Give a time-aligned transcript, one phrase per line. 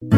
[0.00, 0.12] Chào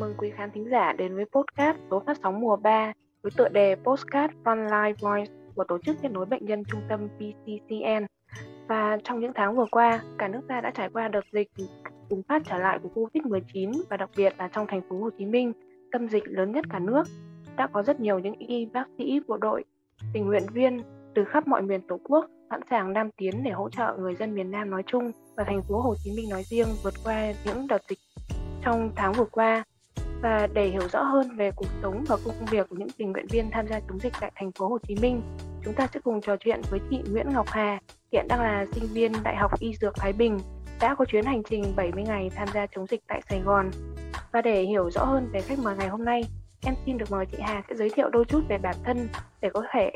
[0.00, 3.48] mừng quý khán thính giả đến với podcast số phát sóng mùa 3 với tựa
[3.48, 8.06] đề Postcard Frontline Voice của Tổ chức Kết nối Bệnh nhân Trung tâm PCCN.
[8.68, 11.48] Và trong những tháng vừa qua, cả nước ta đã trải qua đợt dịch
[12.10, 15.26] bùng phát trở lại của Covid-19 và đặc biệt là trong thành phố Hồ Chí
[15.26, 15.52] Minh,
[15.92, 17.02] tâm dịch lớn nhất cả nước.
[17.56, 19.64] Đã có rất nhiều những y bác sĩ, bộ đội,
[20.12, 20.82] tình nguyện viên
[21.14, 24.34] từ khắp mọi miền Tổ quốc sẵn sàng nam tiến để hỗ trợ người dân
[24.34, 27.66] miền Nam nói chung và thành phố Hồ Chí Minh nói riêng vượt qua những
[27.66, 27.98] đợt dịch
[28.64, 29.64] trong tháng vừa qua
[30.22, 33.26] và để hiểu rõ hơn về cuộc sống và công việc của những tình nguyện
[33.30, 35.22] viên tham gia chống dịch tại thành phố Hồ Chí Minh,
[35.64, 37.78] chúng ta sẽ cùng trò chuyện với chị Nguyễn Ngọc Hà,
[38.12, 40.38] hiện đang là sinh viên Đại học Y Dược Thái Bình,
[40.80, 43.70] đã có chuyến hành trình 70 ngày tham gia chống dịch tại Sài Gòn.
[44.32, 46.22] Và để hiểu rõ hơn về khách mời ngày hôm nay,
[46.66, 49.08] em xin được mời chị Hà sẽ giới thiệu đôi chút về bản thân
[49.40, 49.92] để có thể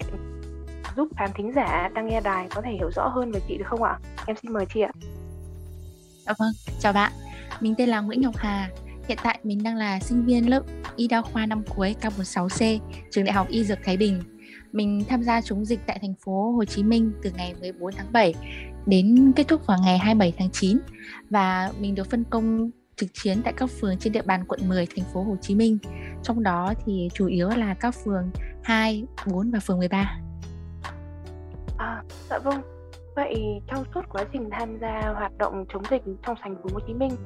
[0.99, 3.65] giúp khán thính giả đang nghe đài có thể hiểu rõ hơn về chị được
[3.67, 3.99] không ạ?
[4.27, 4.91] Em xin mời chị ạ.
[6.27, 7.13] Dạ vâng, chào bạn.
[7.61, 8.71] Mình tên là Nguyễn Ngọc Hà,
[9.09, 10.63] Hiện tại mình đang là sinh viên lớp
[10.97, 12.79] Y đa khoa năm cuối K46C,
[13.11, 14.23] trường Đại học Y Dược Thái Bình.
[14.73, 18.13] Mình tham gia chống dịch tại thành phố Hồ Chí Minh từ ngày 14 tháng
[18.13, 18.35] 7
[18.87, 20.79] đến kết thúc vào ngày 27 tháng 9
[21.31, 24.87] và mình được phân công trực chiến tại các phường trên địa bàn quận 10
[24.97, 25.79] thành phố Hồ Chí Minh.
[26.23, 28.31] Trong đó thì chủ yếu là các phường
[28.63, 30.21] 2, 4 và phường 13.
[31.79, 32.63] À, dạ vâng.
[33.17, 36.81] Vậy trong suốt quá trình tham gia hoạt động chống dịch trong thành phố Hồ
[36.87, 37.17] Chí Minh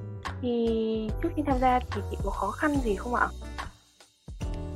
[0.42, 3.27] thì trước khi tham gia thì chị có khó khăn gì không ạ?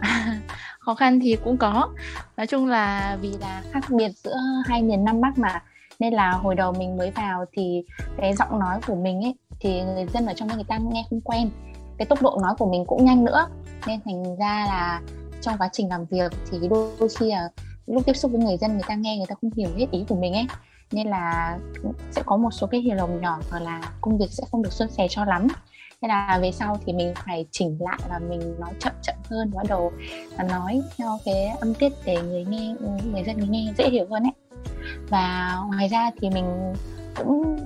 [0.78, 1.88] khó khăn thì cũng có.
[2.36, 5.62] Nói chung là vì là khác biệt giữa hai miền Nam Bắc mà
[5.98, 7.84] nên là hồi đầu mình mới vào thì
[8.16, 11.04] cái giọng nói của mình ấy thì người dân ở trong đây người ta nghe
[11.10, 11.50] không quen
[11.98, 13.48] cái tốc độ nói của mình cũng nhanh nữa
[13.86, 15.00] nên thành ra là
[15.40, 17.48] trong quá trình làm việc thì đôi, đôi khi là
[17.86, 20.04] lúc tiếp xúc với người dân, người ta nghe, người ta không hiểu hết ý
[20.08, 20.46] của mình ấy.
[20.92, 21.58] Nên là
[22.10, 24.72] sẽ có một số cái hiểu lầm nhỏ hoặc là công việc sẽ không được
[24.72, 25.46] suôn sẻ cho lắm.
[26.02, 29.50] Nên là về sau thì mình phải chỉnh lại và mình nói chậm chậm hơn,
[29.54, 29.92] bắt đầu
[30.48, 32.74] nói theo cái âm tiết để người nghe,
[33.12, 34.32] người dân người nghe dễ hiểu hơn ấy.
[35.08, 36.74] Và ngoài ra thì mình
[37.16, 37.56] cũng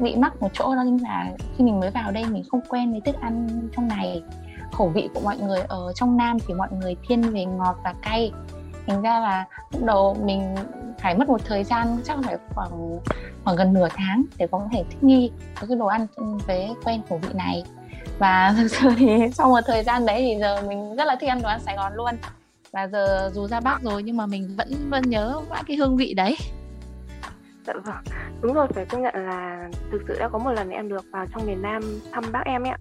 [0.00, 3.00] bị mắc một chỗ đó là khi mình mới vào đây mình không quen với
[3.00, 4.22] thức ăn trong này
[4.72, 7.94] khẩu vị của mọi người ở trong nam thì mọi người thiên về ngọt và
[8.02, 8.32] cay
[8.90, 10.54] thành ra là lúc đầu mình
[10.98, 12.98] phải mất một thời gian chắc phải khoảng
[13.44, 15.30] khoảng gần nửa tháng để có thể thích nghi
[15.60, 16.06] với cái đồ ăn
[16.46, 17.64] với quen khẩu vị này.
[18.18, 21.28] Và thực sự thì sau một thời gian đấy thì giờ mình rất là thích
[21.28, 22.14] ăn đồ ăn Sài Gòn luôn.
[22.72, 25.96] Và giờ dù ra Bắc rồi nhưng mà mình vẫn vẫn nhớ mãi cái hương
[25.96, 26.36] vị đấy.
[27.66, 28.04] Dạ vâng,
[28.40, 31.26] đúng rồi phải công nhận là thực sự đã có một lần em được vào
[31.34, 32.78] trong miền Nam thăm bác em ấy ạ.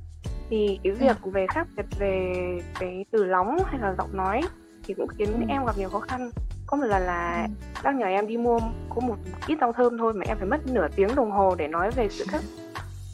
[0.50, 1.30] Thì cái việc ừ.
[1.30, 2.34] về khác biệt về
[2.80, 4.42] cái từ lóng hay là giọng nói
[4.90, 5.46] thì cũng khiến ừ.
[5.48, 6.30] em gặp nhiều khó khăn
[6.68, 7.82] có một lần là ừ.
[7.84, 9.16] bác nhờ em đi mua có một
[9.48, 12.10] ít rau thơm thôi mà em phải mất nửa tiếng đồng hồ để nói về
[12.10, 12.42] sự khác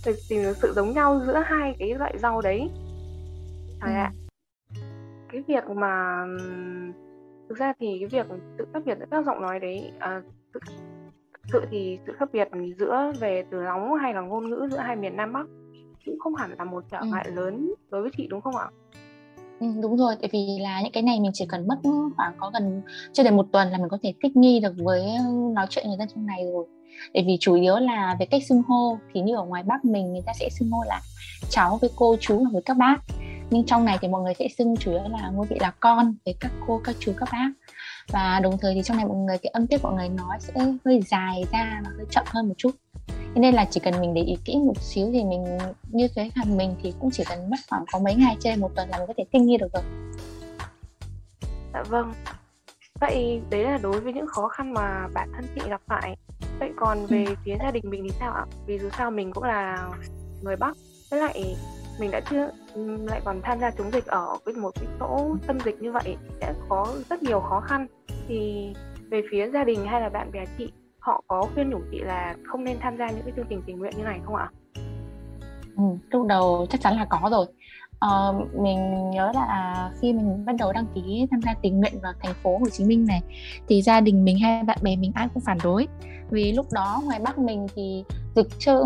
[0.06, 2.70] về tìm được sự giống nhau giữa hai cái loại rau đấy
[3.82, 3.98] trời ừ.
[3.98, 4.12] ạ
[5.32, 6.26] cái việc mà
[7.50, 10.22] thực ra thì cái việc sự khác biệt giữa các giọng nói đấy à,
[10.54, 10.64] thực
[11.52, 12.48] sự thì sự khác biệt
[12.80, 15.46] giữa về từ lóng hay là ngôn ngữ giữa hai miền Nam Bắc
[16.06, 17.34] cũng không hẳn là một trở ngại ừ.
[17.36, 18.68] lớn đối với chị đúng không ạ?
[19.60, 21.76] Ừ, đúng rồi, tại vì là những cái này mình chỉ cần mất
[22.16, 22.82] khoảng có gần
[23.14, 25.06] chưa đầy một tuần là mình có thể thích nghi được với
[25.54, 26.66] nói chuyện người dân trong này rồi.
[27.14, 30.14] Tại vì chủ yếu là về cách xưng hô thì như ở ngoài Bắc mình
[30.14, 31.02] người ta sẽ xưng hô là
[31.50, 32.98] cháu với cô chú và với các bác.
[33.50, 36.16] Nhưng trong này thì mọi người sẽ xưng chủ yếu là ngôi vị là con
[36.26, 37.50] với các cô, các chú, các bác.
[38.12, 40.54] Và đồng thời thì trong này mọi người cái âm tiết mọi người nói sẽ
[40.86, 42.72] hơi dài ra và hơi chậm hơn một chút
[43.36, 45.58] thế nên là chỉ cần mình để ý kỹ một xíu thì mình
[45.92, 48.72] như cái phần mình thì cũng chỉ cần mất khoảng có mấy ngày trên một
[48.76, 49.84] tuần là mình có thể thích nghi được rồi.
[51.74, 52.14] Dạ vâng.
[53.00, 56.18] Vậy đấy là đối với những khó khăn mà bản thân chị gặp phải.
[56.60, 57.36] Vậy còn về ừ.
[57.46, 58.46] phía gia đình mình thì sao ạ?
[58.66, 59.90] Vì dù sao mình cũng là
[60.42, 60.78] người bắc
[61.12, 61.56] với lại
[62.00, 62.50] mình đã chưa
[63.06, 66.18] lại còn tham gia chống dịch ở cái một cái chỗ tâm dịch như vậy
[66.42, 67.88] sẽ có rất nhiều khó khăn.
[68.28, 68.70] Thì
[69.10, 70.72] về phía gia đình hay là bạn bè chị
[71.06, 73.80] họ có khuyên nhủ chị là không nên tham gia những cái chương trình tình
[73.80, 74.50] nguyện như này không ạ?
[75.78, 77.46] Ừ, lúc đầu chắc chắn là có rồi.
[78.00, 82.14] Ờ, mình nhớ là khi mình bắt đầu đăng ký tham gia tình nguyện vào
[82.24, 83.22] thành phố Hồ Chí Minh này
[83.68, 85.88] thì gia đình mình hay bạn bè mình ai cũng phản đối
[86.30, 88.04] vì lúc đó ngoài Bắc mình thì
[88.36, 88.84] dịch chưa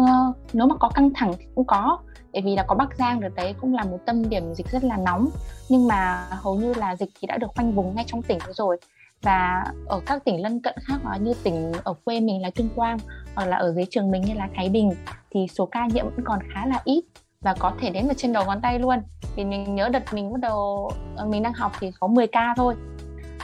[0.54, 2.00] nếu mà có căng thẳng thì cũng có
[2.34, 4.84] tại vì là có Bắc Giang được đấy cũng là một tâm điểm dịch rất
[4.84, 5.30] là nóng
[5.70, 8.78] nhưng mà hầu như là dịch thì đã được khoanh vùng ngay trong tỉnh rồi
[9.22, 12.70] và ở các tỉnh lân cận khác ờ, như tỉnh ở quê mình là Tuyên
[12.76, 12.98] Quang
[13.36, 14.92] hoặc là ở dưới trường mình như là Thái Bình,
[15.32, 17.04] thì số ca nhiễm vẫn còn khá là ít
[17.42, 19.00] và có thể đến vào trên đầu ngón tay luôn.
[19.36, 22.54] Vì mình nhớ đợt mình bắt đầu ờ, mình đang học thì có 10 ca
[22.58, 22.76] thôi.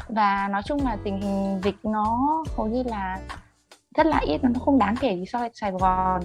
[0.10, 3.20] Và nói chung là tình hình dịch nó hầu như là
[3.96, 6.22] rất là ít, nó không đáng kể gì so với Sài Gòn.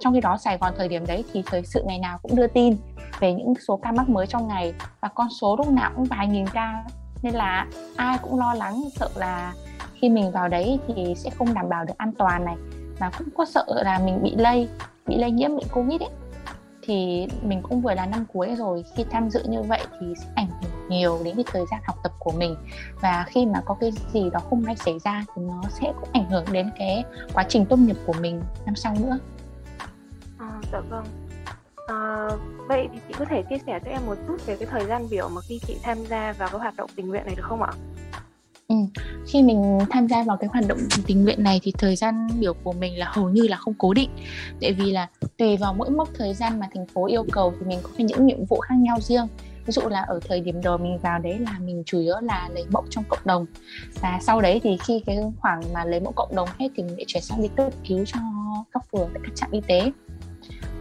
[0.00, 2.46] Trong khi đó Sài Gòn thời điểm đấy thì thời sự ngày nào cũng đưa
[2.46, 2.76] tin
[3.20, 6.26] về những số ca mắc mới trong ngày và con số lúc nào cũng vài
[6.26, 6.84] nghìn ca
[7.22, 7.66] nên là
[7.96, 9.54] ai cũng lo lắng sợ là
[9.94, 12.56] khi mình vào đấy thì sẽ không đảm bảo được an toàn này.
[12.98, 14.68] Và cũng có sợ là mình bị lây
[15.06, 16.10] bị lây nhiễm bệnh covid ấy.
[16.82, 20.26] Thì mình cũng vừa là năm cuối rồi khi tham dự như vậy thì sẽ
[20.34, 22.56] ảnh hưởng nhiều đến cái thời gian học tập của mình.
[23.00, 26.08] Và khi mà có cái gì đó không may xảy ra thì nó sẽ cũng
[26.12, 27.04] ảnh hưởng đến cái
[27.34, 29.18] quá trình tốt nghiệp của mình năm sau nữa.
[30.38, 31.04] À, dạ vâng
[31.92, 32.28] à,
[32.68, 35.06] vậy thì chị có thể chia sẻ cho em một chút về cái thời gian
[35.10, 37.62] biểu mà khi chị tham gia vào cái hoạt động tình nguyện này được không
[37.62, 37.72] ạ?
[38.68, 38.76] Ừ.
[39.26, 42.54] Khi mình tham gia vào cái hoạt động tình nguyện này thì thời gian biểu
[42.54, 44.10] của mình là hầu như là không cố định
[44.60, 47.66] Tại vì là tùy vào mỗi mốc thời gian mà thành phố yêu cầu thì
[47.66, 49.26] mình có những nhiệm vụ khác nhau riêng
[49.66, 52.48] ví dụ là ở thời điểm đầu mình vào đấy là mình chủ yếu là
[52.52, 53.46] lấy mẫu trong cộng đồng
[54.00, 56.94] và sau đấy thì khi cái khoảng mà lấy mẫu cộng đồng hết thì mình
[56.98, 58.18] sẽ chuyển sang đi cấp cứu cho
[58.72, 59.92] các phường tại các trạm y tế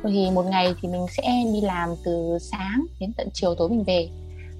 [0.09, 3.83] thì một ngày thì mình sẽ đi làm từ sáng đến tận chiều tối mình
[3.87, 4.09] về.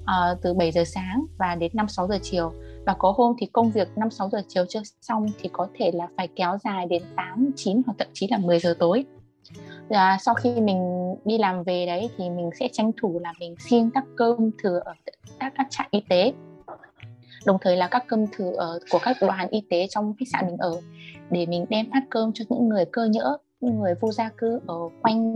[0.02, 2.52] Uh, từ 7 giờ sáng và đến 5 6 giờ chiều.
[2.86, 5.90] Và có hôm thì công việc 5 6 giờ chiều chưa xong thì có thể
[5.94, 9.04] là phải kéo dài đến 8 9 hoặc thậm chí là 10 giờ tối.
[9.88, 13.54] Và sau khi mình đi làm về đấy thì mình sẽ tranh thủ là mình
[13.68, 14.92] xin các cơm thừa ở
[15.40, 16.32] các các trạm y tế.
[17.46, 20.46] Đồng thời là các cơm thừa ở của các đoàn y tế trong khách sạn
[20.46, 20.80] mình ở
[21.30, 23.38] để mình đem phát cơm cho những người cơ nhỡ
[23.70, 25.32] người vô gia cư ở quanh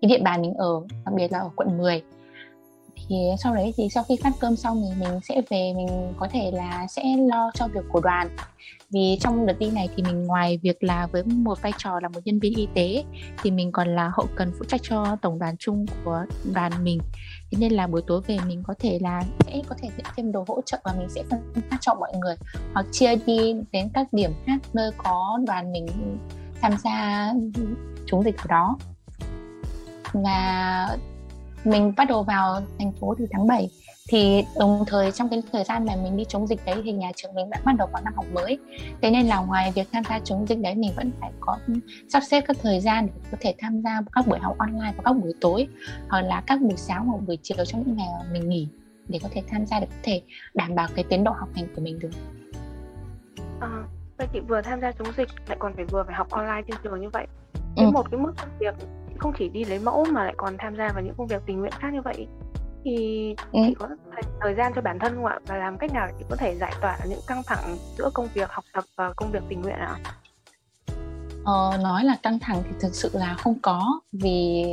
[0.00, 2.02] cái địa bàn mình ở đặc biệt là ở quận 10
[3.08, 6.28] thì sau đấy thì sau khi phát cơm xong thì mình sẽ về mình có
[6.32, 8.28] thể là sẽ lo cho việc của đoàn.
[8.90, 12.08] Vì trong đợt đi này thì mình ngoài việc là với một vai trò là
[12.08, 13.04] một nhân viên y tế
[13.42, 16.24] thì mình còn là hậu cần phụ trách cho tổng đoàn chung của
[16.54, 16.98] đoàn mình.
[17.50, 20.32] Thế nên là buổi tối về mình có thể là sẽ có thể nhận thêm
[20.32, 21.40] đồ hỗ trợ và mình sẽ phân
[21.70, 22.36] phát cho mọi người
[22.74, 25.86] hoặc chia đi đến các điểm khác nơi có đoàn mình
[26.62, 27.28] tham gia
[28.06, 28.78] chống dịch ở đó.
[30.12, 30.96] Và
[31.64, 33.70] mình bắt đầu vào thành phố từ tháng 7
[34.08, 37.10] thì đồng thời trong cái thời gian mà mình đi chống dịch đấy thì nhà
[37.16, 38.58] trường mình đã bắt đầu có năm học mới.
[39.02, 41.74] Thế nên là ngoài việc tham gia chống dịch đấy mình vẫn phải có ừ,
[42.08, 45.02] sắp xếp các thời gian để có thể tham gia các buổi học online vào
[45.04, 45.68] các buổi tối
[46.08, 48.68] hoặc là các buổi sáng hoặc buổi chiều trong những ngày mà mình nghỉ
[49.08, 50.22] để có thể tham gia để có thể
[50.54, 52.10] đảm bảo cái tiến độ học hành của mình được.
[53.60, 53.84] À,
[54.22, 56.76] vậy chị vừa tham gia chống dịch lại còn phải vừa phải học online trên
[56.82, 57.26] trường như vậy
[57.76, 57.90] cái ừ.
[57.90, 58.74] một cái mức việc
[59.18, 61.60] không chỉ đi lấy mẫu mà lại còn tham gia vào những công việc tình
[61.60, 62.26] nguyện khác như vậy
[62.84, 63.60] thì ừ.
[63.66, 63.88] chị có
[64.40, 66.56] thời gian cho bản thân không ạ và làm cách nào để chị có thể
[66.60, 69.76] giải tỏa những căng thẳng giữa công việc học tập và công việc tình nguyện
[69.76, 69.96] ạ?
[71.44, 74.64] Ờ, nói là căng thẳng thì thực sự là không có vì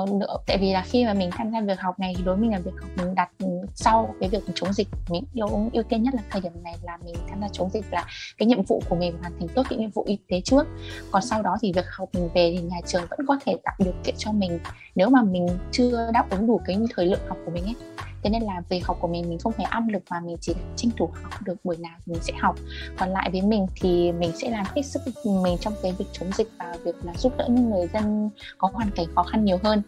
[0.00, 2.42] uh, tại vì là khi mà mình tham gia việc học này thì đối với
[2.42, 3.30] mình là việc học mình đặt
[3.74, 6.98] sau cái việc chống dịch mình yêu ưu tiên nhất là thời điểm này là
[7.04, 8.04] mình tham gia chống dịch là
[8.38, 10.66] cái nhiệm vụ của mình hoàn thành tốt cái nhiệm vụ y tế trước.
[11.10, 13.74] Còn sau đó thì việc học mình về thì nhà trường vẫn có thể tạo
[13.78, 14.58] điều kiện cho mình
[14.94, 17.74] nếu mà mình chưa đáp ứng đủ cái thời lượng học của mình ấy
[18.22, 20.54] thế nên là về học của mình mình không phải áp lực mà mình chỉ
[20.76, 22.56] tranh thủ học được buổi nào thì mình sẽ học.
[22.98, 26.30] Còn lại với mình thì mình sẽ làm hết sức mình trong cái việc chống
[26.32, 29.58] dịch và việc là giúp đỡ những người dân có hoàn cảnh khó khăn nhiều
[29.62, 29.82] hơn.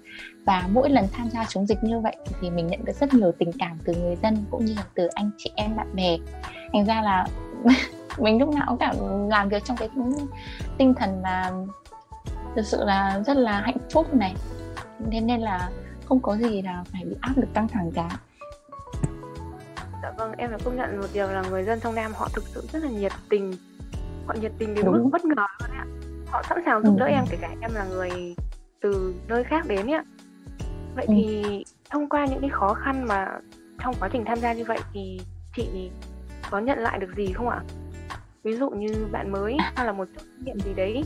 [0.47, 3.33] Và mỗi lần tham gia chống dịch như vậy thì mình nhận được rất nhiều
[3.39, 6.17] tình cảm từ người dân cũng như là từ anh chị em, bạn bè.
[6.73, 7.27] Thành ra là
[8.19, 8.97] mình lúc nào cũng cảm
[9.29, 9.89] làm việc trong cái
[10.79, 11.51] tinh thần mà
[12.57, 14.35] thực sự là rất là hạnh phúc này.
[14.99, 15.71] Nên nên là
[16.05, 18.19] không có gì là phải bị áp lực căng thẳng cả.
[20.03, 22.45] Dạ vâng em phải công nhận một điều là người dân trong nam họ thực
[22.47, 23.53] sự rất là nhiệt tình.
[24.27, 25.87] Họ nhiệt tình đến mức bất ngờ luôn ạ.
[26.27, 26.99] Họ sẵn sàng giúp ừ.
[26.99, 28.35] đỡ em kể cả em là người
[28.81, 30.05] từ nơi khác đến ạ.
[30.95, 31.15] Vậy ừ.
[31.17, 31.45] thì
[31.91, 33.29] thông qua những cái khó khăn mà
[33.85, 35.21] trong quá trình tham gia như vậy thì
[35.57, 35.91] chị
[36.51, 37.61] có nhận lại được gì không ạ?
[38.43, 41.05] Ví dụ như bạn mới hay là một kinh nghiệm gì đấy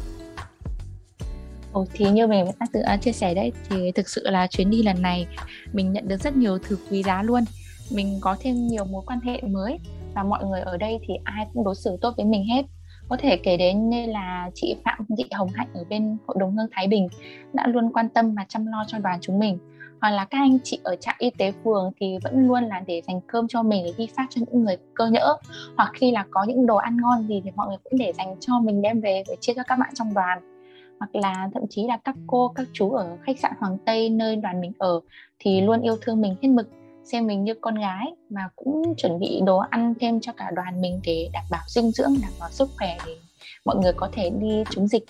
[1.73, 4.71] Ồ, thì như mình đã tự à, chia sẻ đấy thì thực sự là chuyến
[4.71, 5.27] đi lần này
[5.73, 7.45] mình nhận được rất nhiều thứ quý giá luôn.
[7.93, 9.79] Mình có thêm nhiều mối quan hệ mới
[10.15, 12.63] và mọi người ở đây thì ai cũng đối xử tốt với mình hết.
[13.09, 16.57] Có thể kể đến như là chị Phạm Thị Hồng Hạnh ở bên Hội đồng
[16.57, 17.09] hương Thái Bình
[17.53, 19.59] đã luôn quan tâm và chăm lo cho đoàn chúng mình.
[20.01, 23.03] Hoặc là các anh chị ở trạm y tế phường thì vẫn luôn là để
[23.09, 25.37] dành cơm cho mình để đi phát cho những người cơ nhỡ.
[25.77, 28.37] Hoặc khi là có những đồ ăn ngon gì thì mọi người cũng để dành
[28.41, 30.58] cho mình đem về để chia cho các bạn trong đoàn
[31.01, 34.37] hoặc là thậm chí là các cô các chú ở khách sạn Hoàng Tây nơi
[34.37, 35.01] đoàn mình ở
[35.39, 36.69] thì luôn yêu thương mình hết mực
[37.05, 40.81] xem mình như con gái và cũng chuẩn bị đồ ăn thêm cho cả đoàn
[40.81, 43.17] mình để đảm bảo dinh dưỡng đảm bảo sức khỏe để
[43.65, 45.05] mọi người có thể đi chống dịch.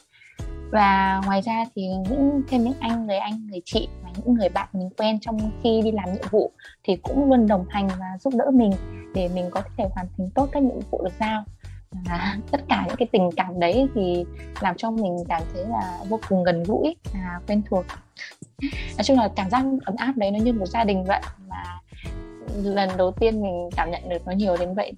[0.72, 4.48] Và ngoài ra thì những thêm những anh người anh người chị và những người
[4.48, 6.52] bạn mình quen trong khi đi làm nhiệm vụ
[6.84, 8.72] thì cũng luôn đồng hành và giúp đỡ mình
[9.14, 11.44] để mình có thể hoàn thành tốt các nhiệm vụ được giao
[11.90, 14.24] và tất cả những cái tình cảm đấy thì
[14.60, 17.84] làm cho mình cảm thấy là vô cùng gần gũi và quen thuộc.
[18.96, 21.80] Nói chung là cảm giác ấm áp đấy nó như một gia đình vậy mà
[22.62, 24.92] lần đầu tiên mình cảm nhận được nó nhiều đến vậy.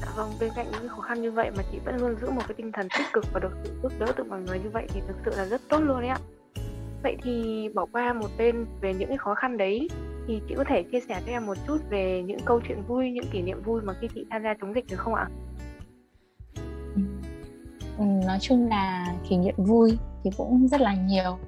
[0.00, 2.42] Dạ vâng, bên cạnh những khó khăn như vậy mà chị vẫn luôn giữ một
[2.48, 4.86] cái tinh thần tích cực và được sự giúp đỡ từ mọi người như vậy
[4.88, 6.18] thì thực sự là rất tốt luôn đấy ạ.
[7.02, 9.88] Vậy thì bỏ qua một bên về những cái khó khăn đấy
[10.28, 13.10] thì chị có thể chia sẻ cho em một chút về những câu chuyện vui,
[13.10, 15.26] những kỷ niệm vui mà khi chị tham gia chống dịch được không ạ?
[17.98, 21.38] Ừ, nói chung là kỷ niệm vui thì cũng rất là nhiều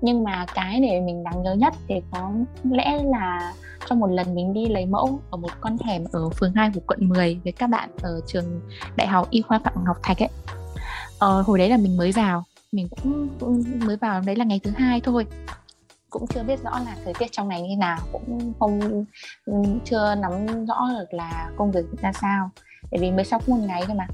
[0.00, 2.32] nhưng mà cái để mình đáng nhớ nhất thì có
[2.70, 3.52] lẽ là
[3.86, 6.80] trong một lần mình đi lấy mẫu ở một con hẻm ở phường 2 của
[6.86, 8.60] quận 10 với các bạn ở trường
[8.96, 10.28] Đại học Y khoa Phạm Ngọc Thạch ấy.
[11.18, 14.60] Ờ, hồi đấy là mình mới vào, mình cũng, cũng mới vào đấy là ngày
[14.62, 15.26] thứ hai thôi
[16.10, 18.80] cũng chưa biết rõ là thời tiết trong này như nào, cũng không
[19.44, 22.50] ừ, chưa nắm rõ được là công việc ra sao.
[22.90, 24.06] Tại vì mới sau một ngày thôi mà.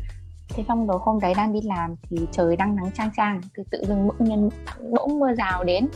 [0.49, 3.63] Thế xong rồi hôm đấy đang đi làm thì trời đang nắng trang trang từ
[3.71, 4.51] tự dưng bỗng nhiên
[4.91, 5.89] bỗng mưa rào đến.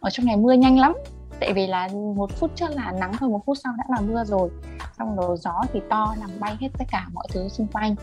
[0.00, 0.94] Ở trong này mưa nhanh lắm,
[1.40, 4.24] tại vì là một phút trước là nắng thôi một phút sau đã là mưa
[4.24, 4.50] rồi.
[4.98, 7.94] Xong rồi gió thì to làm bay hết tất cả mọi thứ xung quanh.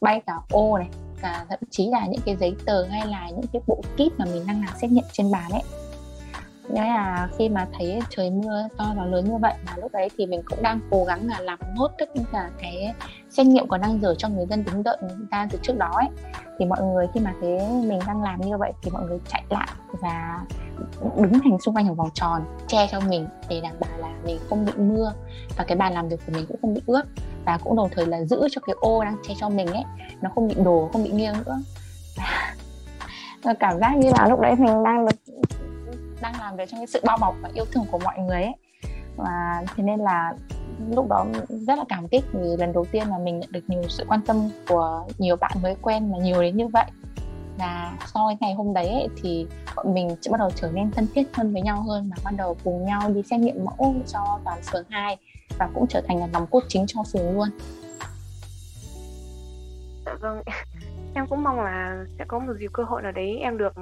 [0.00, 0.88] Bay cả ô này,
[1.22, 4.24] cả thậm chí là những cái giấy tờ hay là những cái bộ kit mà
[4.24, 5.62] mình đang làm xét nghiệm trên bàn ấy
[6.68, 10.08] nghĩa là khi mà thấy trời mưa to và lớn như vậy mà lúc đấy
[10.16, 12.94] thì mình cũng đang cố gắng là làm nốt tất cả cái
[13.30, 15.90] xét nghiệm còn đang dở cho người dân đứng đợi người ta từ trước đó
[15.94, 16.08] ấy.
[16.58, 17.50] Thì mọi người khi mà thấy
[17.84, 19.68] mình đang làm như vậy thì mọi người chạy lại
[20.00, 20.40] và
[21.16, 24.38] đứng thành xung quanh một vòng tròn, che cho mình để đảm bảo là mình
[24.48, 25.12] không bị mưa.
[25.56, 27.02] Và cái bàn làm việc của mình cũng không bị ướt
[27.44, 29.84] và cũng đồng thời là giữ cho cái ô đang che cho mình ấy,
[30.20, 31.58] nó không bị đổ, không bị nghiêng nữa.
[33.60, 35.36] Cảm giác như là lúc đấy mình đang được
[36.20, 38.54] đang làm việc trong cái sự bao bọc và yêu thương của mọi người ấy.
[39.16, 40.34] Và thế nên là
[40.90, 43.82] lúc đó rất là cảm kích vì lần đầu tiên là mình nhận được nhiều
[43.88, 46.86] sự quan tâm của nhiều bạn mới quen mà nhiều đến như vậy.
[47.58, 49.46] Và sau cái ngày hôm đấy ấy, thì
[49.76, 52.34] bọn mình sẽ bắt đầu trở nên thân thiết hơn với nhau hơn và bắt
[52.36, 55.16] đầu cùng nhau đi xét nghiệm mẫu cho toàn phường 2
[55.58, 57.48] và cũng trở thành là nòng cốt chính cho phường luôn.
[60.06, 60.42] Dạ vâng,
[61.14, 63.72] em cũng mong là sẽ có một dịp cơ hội nào đấy em được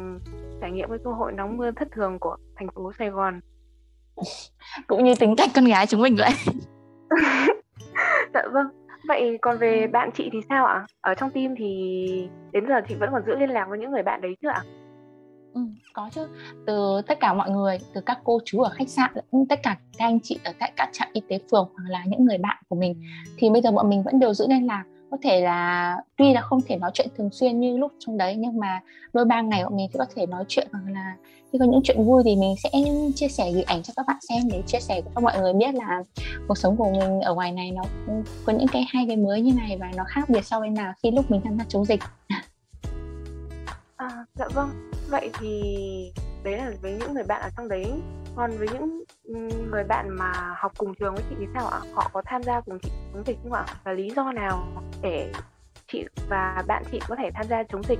[0.61, 3.40] trải nghiệm cái cơ hội nóng mưa thất thường của thành phố Sài Gòn.
[4.87, 6.30] Cũng như tính cách con gái chúng mình vậy.
[8.34, 8.66] Dạ vâng.
[9.08, 10.87] Vậy còn về bạn chị thì sao ạ?
[11.00, 14.02] Ở trong team thì đến giờ chị vẫn còn giữ liên lạc với những người
[14.02, 14.62] bạn đấy chứ ạ?
[15.54, 15.61] Ừ,
[15.92, 16.26] có chứ.
[16.66, 19.11] Từ tất cả mọi người từ các cô chú ở khách sạn
[19.49, 22.25] tất cả các anh chị ở tại các trạm y tế phường hoặc là những
[22.25, 23.02] người bạn của mình
[23.37, 24.84] thì bây giờ bọn mình vẫn đều giữ liên lạc
[25.14, 28.37] có thể là tuy là không thể nói chuyện thường xuyên như lúc trong đấy
[28.38, 28.80] nhưng mà
[29.12, 31.16] đôi ba ngày bọn mình thì có thể nói chuyện hoặc là
[31.52, 32.71] khi có những chuyện vui thì mình sẽ
[33.14, 35.75] chia sẻ gửi ảnh cho các bạn xem để chia sẻ cho mọi người biết
[35.75, 36.02] là
[36.49, 37.83] cuộc sống của mình ở ngoài này nó
[38.44, 40.92] có những cái hay cái mới như này và nó khác biệt so với nào
[41.02, 42.00] khi lúc mình tham gia chống dịch.
[43.97, 44.90] À, dạ vâng.
[45.09, 45.62] Vậy thì
[46.45, 47.93] đấy là với những người bạn ở trong đấy.
[48.37, 49.35] Còn với những ừ,
[49.71, 51.81] người bạn mà học cùng trường với chị thì sao ạ?
[51.95, 53.67] Họ có tham gia cùng chị chống dịch không ạ?
[53.85, 54.67] Và lý do nào
[55.03, 55.33] để
[55.93, 57.99] chị và bạn chị có thể tham gia chống dịch?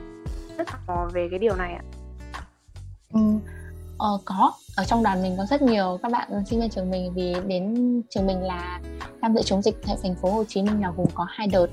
[0.59, 1.83] Rất khó về cái điều này ạ.
[3.13, 3.21] Ừ,
[3.99, 4.53] ờ, có.
[4.77, 7.75] Ở trong đoàn mình có rất nhiều các bạn sinh viên trường mình vì đến
[8.11, 8.81] trường mình là
[9.23, 11.67] tham dự chống dịch tại thành phố Hồ Chí Minh là gồm có hai đợt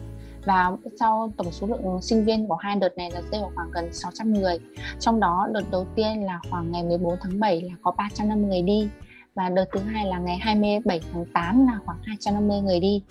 [0.45, 3.71] và sau tổng số lượng sinh viên của hai đợt này là rơi vào khoảng
[3.71, 4.59] gần 600 người.
[4.99, 8.61] Trong đó, đợt đầu tiên là khoảng ngày 14 tháng 7 là có 350 người
[8.61, 8.89] đi.
[9.35, 13.03] Và đợt thứ hai là ngày 27 tháng 8 là khoảng 250 người đi.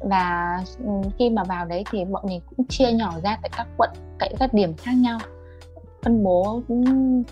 [0.00, 0.58] Và
[1.18, 4.34] khi mà vào đấy thì bọn mình cũng chia nhỏ ra tại các quận, tại
[4.38, 5.18] các điểm khác nhau.
[6.02, 6.60] Phân bố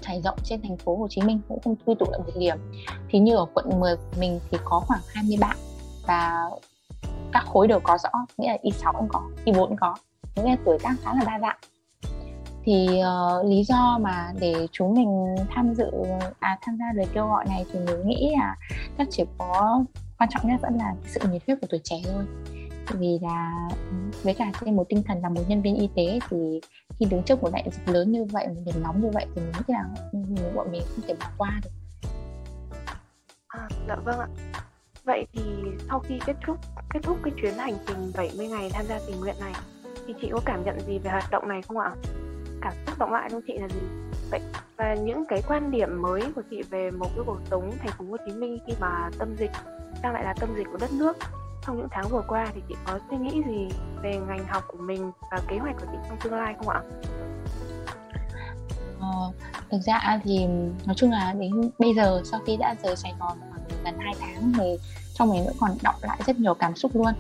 [0.01, 2.57] trải rộng trên thành phố Hồ Chí Minh cũng không quy tụ lại một điểm.
[3.11, 5.57] Thì như ở quận 10 của mình thì có khoảng 20 bạn.
[6.07, 6.51] Và
[7.35, 9.95] các khối đều có rõ nghĩa là y 6 cũng có y 4 cũng có
[10.37, 11.59] nghĩa là tuổi tác khá là đa dạng.
[12.65, 15.91] Thì uh, lý do mà để chúng mình tham dự
[16.39, 18.57] à tham gia lời kêu gọi này thì mình nghĩ là
[18.99, 19.85] chắc chỉ có
[20.19, 22.25] quan trọng nhất vẫn là sự nhiệt huyết của tuổi trẻ thôi.
[22.91, 23.69] Vì là
[24.23, 26.61] với cả trên một tinh thần là một nhân viên y tế thì
[26.99, 29.43] khi đứng trước một đại dịch lớn như vậy một điểm nóng như vậy thì
[29.43, 30.19] mình nghĩ là ừ,
[30.55, 31.71] bọn mình không thể bỏ qua được.
[33.49, 34.29] À, dạ vâng ạ.
[35.05, 35.43] Vậy thì
[35.89, 36.59] sau khi kết thúc
[36.91, 39.53] kết thúc cái chuyến hành trình 70 ngày tham gia tình nguyện này,
[40.07, 41.95] thì chị có cảm nhận gì về hoạt động này không ạ?
[42.61, 43.81] Cảm xúc động lại trong chị là gì?
[44.31, 44.41] Vậy
[44.77, 48.05] và những cái quan điểm mới của chị về một cái cuộc sống thành phố
[48.11, 49.51] Hồ Chí Minh khi mà tâm dịch
[50.03, 51.17] đang lại là tâm dịch của đất nước,
[51.67, 53.69] trong những tháng vừa qua thì chị có suy nghĩ gì
[54.03, 56.81] về ngành học của mình và kế hoạch của chị trong tương lai không ạ?
[59.01, 59.33] Ờ,
[59.71, 60.47] thực ra thì
[60.87, 63.39] nói chung là đến bây giờ sau khi đã rời Sài Gòn
[63.85, 64.77] gần 2 tháng thì
[65.15, 67.13] trong mình vẫn còn đọng lại rất nhiều cảm xúc luôn.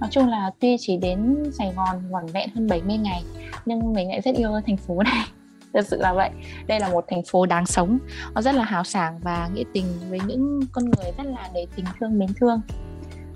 [0.00, 3.22] Nói chung là tuy chỉ đến Sài Gòn vỏn vẹn hơn 70 ngày,
[3.66, 5.26] nhưng mình lại rất yêu thành phố này.
[5.72, 6.30] Thật sự là vậy.
[6.66, 7.98] Đây là một thành phố đáng sống.
[8.34, 11.66] Nó rất là hào sảng và nghĩa tình với những con người rất là đầy
[11.76, 12.60] tình thương, mến thương.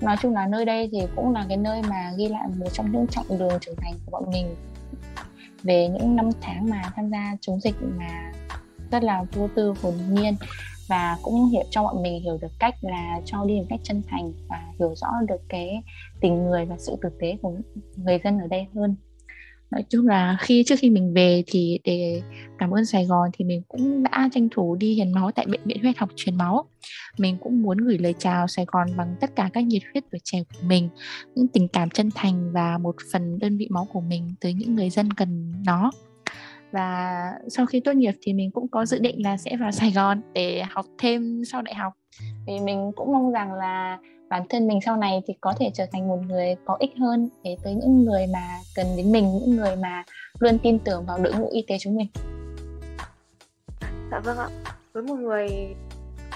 [0.00, 2.92] Nói chung là nơi đây thì cũng là cái nơi mà ghi lại một trong
[2.92, 4.56] những chặng đường trưởng thành của bọn mình.
[5.62, 8.32] Về những năm tháng mà tham gia chống dịch mà
[8.90, 10.36] rất là vô tư, hồn nhiên
[10.90, 14.02] và cũng hiểu, cho bọn mình hiểu được cách là cho đi một cách chân
[14.08, 15.82] thành và hiểu rõ được cái
[16.20, 17.52] tình người và sự tử tế của
[17.96, 18.96] người dân ở đây hơn.
[19.70, 22.22] Nói chung là khi, trước khi mình về thì để
[22.58, 25.60] cảm ơn Sài Gòn thì mình cũng đã tranh thủ đi hiến máu tại bệnh
[25.64, 26.64] viện huyết học truyền máu.
[27.18, 30.20] Mình cũng muốn gửi lời chào Sài Gòn bằng tất cả các nhiệt huyết tuổi
[30.24, 30.88] trẻ của mình,
[31.34, 34.74] những tình cảm chân thành và một phần đơn vị máu của mình tới những
[34.74, 35.90] người dân cần nó
[36.72, 39.90] và sau khi tốt nghiệp thì mình cũng có dự định là sẽ vào Sài
[39.90, 41.92] Gòn để học thêm sau đại học.
[42.46, 43.98] Vì mình cũng mong rằng là
[44.28, 47.28] bản thân mình sau này thì có thể trở thành một người có ích hơn
[47.44, 50.04] để tới những người mà cần đến mình những người mà
[50.38, 52.08] luôn tin tưởng vào đội ngũ y tế chúng mình.
[54.10, 54.48] Dạ vâng ạ.
[54.92, 55.48] Với một người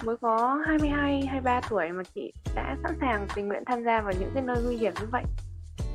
[0.05, 4.13] mới có 22, 23 tuổi mà chị đã sẵn sàng tình nguyện tham gia vào
[4.21, 5.25] những cái nơi nguy hiểm như vậy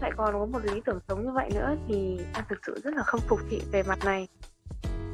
[0.02, 2.94] lại còn có một lý tưởng sống như vậy nữa thì em thực sự rất
[2.94, 4.28] là không phục chị về mặt này.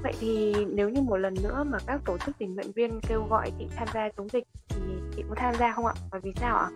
[0.03, 3.25] Vậy thì nếu như một lần nữa mà các tổ chức tình nguyện viên kêu
[3.29, 4.81] gọi chị tham gia chống dịch thì
[5.15, 5.93] chị có tham gia không ạ?
[6.11, 6.69] Và vì sao ạ?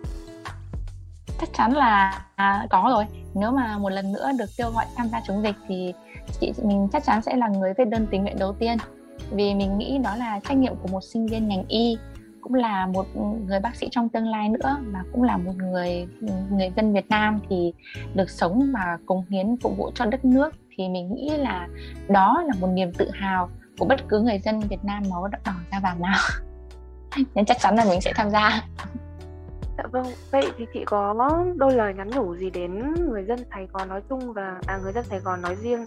[1.40, 3.04] Chắc chắn là à, có rồi.
[3.34, 5.92] Nếu mà một lần nữa được kêu gọi tham gia chống dịch thì
[6.40, 8.76] chị mình chắc chắn sẽ là người viết đơn tình nguyện đầu tiên.
[9.30, 11.98] Vì mình nghĩ đó là trách nhiệm của một sinh viên ngành y
[12.50, 13.06] cũng là một
[13.46, 16.06] người bác sĩ trong tương lai nữa và cũng là một người
[16.50, 17.72] người dân Việt Nam thì
[18.14, 20.54] được sống và cống hiến phục vụ cho đất nước.
[20.76, 21.68] Thì mình nghĩ là
[22.08, 25.52] đó là một niềm tự hào của bất cứ người dân Việt Nam máu đỏ
[25.72, 26.18] da vàng nào.
[27.34, 28.62] Nên chắc chắn là mình sẽ tham gia.
[29.78, 31.14] Dạ vâng, vậy thì chị có
[31.56, 34.92] đôi lời nhắn nhủ gì đến người dân Sài Gòn nói chung và à, người
[34.92, 35.86] dân Sài Gòn nói riêng?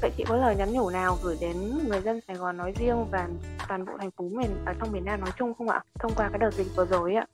[0.00, 3.06] Vậy chị có lời nhắn nhủ nào gửi đến người dân Sài Gòn nói riêng
[3.10, 3.28] và
[3.68, 5.82] toàn bộ thành phố miền ở trong miền Nam nói chung không ạ?
[5.98, 7.26] Thông qua cái đợt dịch vừa rồi ạ.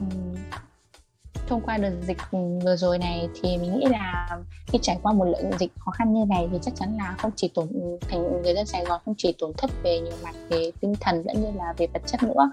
[0.00, 0.16] Ừ.
[1.48, 2.16] thông qua đợt dịch
[2.64, 4.28] vừa rồi này thì mình nghĩ là
[4.66, 7.30] khi trải qua một lượng dịch khó khăn như này thì chắc chắn là không
[7.36, 7.68] chỉ tổn
[8.08, 11.22] thành người dân Sài Gòn, không chỉ tổn thất về nhiều mặt về tinh thần
[11.26, 12.50] lẫn như là về vật chất nữa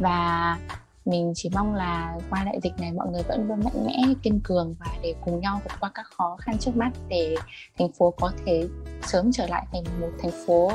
[0.00, 0.58] và
[1.04, 4.40] mình chỉ mong là qua đại dịch này mọi người vẫn luôn mạnh mẽ, kiên
[4.44, 7.36] cường và để cùng nhau vượt qua các khó khăn trước mắt để
[7.78, 8.68] thành phố có thể
[9.02, 10.72] sớm trở lại thành một thành phố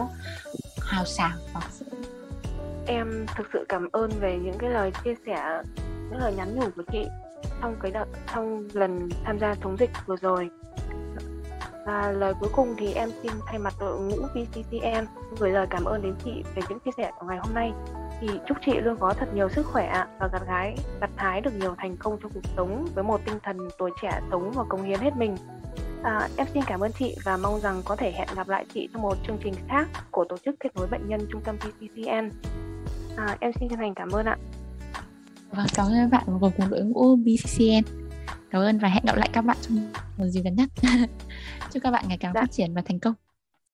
[0.82, 1.62] hào sảng và
[2.88, 5.62] em thực sự cảm ơn về những cái lời chia sẻ
[6.10, 7.08] những lời nhắn nhủ của chị
[7.62, 10.50] trong cái đợt, trong lần tham gia chống dịch vừa rồi.
[11.86, 15.06] Và lời cuối cùng thì em xin thay mặt đội ngũ VCCN
[15.40, 17.72] gửi lời cảm ơn đến chị về những chia sẻ của ngày hôm nay
[18.22, 21.52] thì chúc chị luôn có thật nhiều sức khỏe và gặt gái gặt hái được
[21.60, 24.84] nhiều thành công trong cuộc sống với một tinh thần tuổi trẻ sống và cống
[24.84, 25.36] hiến hết mình
[26.04, 28.90] à, em xin cảm ơn chị và mong rằng có thể hẹn gặp lại chị
[28.94, 32.30] trong một chương trình khác của tổ chức kết nối bệnh nhân trung tâm PCCN
[33.18, 34.38] à, em xin chân thành cảm ơn ạ
[35.52, 37.84] Vâng, cảm ơn các bạn và cùng đội ngũ BCCN.
[38.50, 40.70] Cảm ơn và hẹn gặp lại các bạn trong một dịp gần nhất.
[41.72, 42.42] Chúc các bạn ngày càng dạ.
[42.42, 43.14] phát triển và thành công.